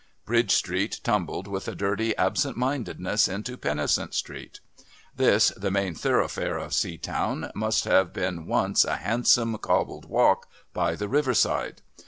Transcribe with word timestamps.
Bridge 0.25 0.49
Street 0.49 0.99
tumbled 1.03 1.47
with 1.47 1.67
a 1.67 1.75
dirty 1.75 2.17
absent 2.17 2.57
mindedness 2.57 3.27
into 3.27 3.55
Pennicent 3.55 4.15
Street. 4.15 4.59
This, 5.15 5.49
the 5.55 5.69
main 5.69 5.93
thoroughfare 5.93 6.57
of 6.57 6.71
Seatown, 6.73 7.51
must 7.53 7.83
have 7.83 8.11
been 8.11 8.47
once 8.47 8.83
a 8.83 8.97
handsome 8.97 9.59
cobbled 9.59 10.05
walk 10.05 10.47
by 10.73 10.95
the 10.95 11.07
river 11.07 11.35
side. 11.35 11.83